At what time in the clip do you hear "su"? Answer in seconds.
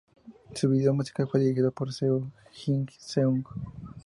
0.55-0.67